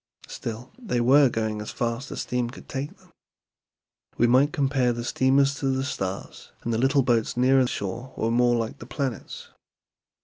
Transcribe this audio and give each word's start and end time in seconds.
Still 0.27 0.71
they 0.79 0.99
were 0.99 1.29
going 1.29 1.61
as 1.61 1.69
fast 1.69 2.09
as 2.09 2.21
steam 2.21 2.49
could 2.49 2.67
take 2.67 2.97
them. 2.97 3.11
We 4.17 4.25
might 4.25 4.51
compare 4.51 4.93
the 4.93 5.03
steamers 5.03 5.53
to 5.59 5.67
the 5.67 5.83
stars, 5.83 6.51
and 6.63 6.73
the 6.73 6.79
little 6.79 7.03
boats 7.03 7.37
nearer 7.37 7.67
shore 7.67 8.11
were 8.17 8.31
more 8.31 8.55
like 8.55 8.79
the 8.79 8.87
planets. 8.87 9.49